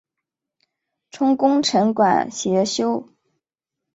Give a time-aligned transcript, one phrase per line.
[1.11, 3.07] 充功臣馆协修。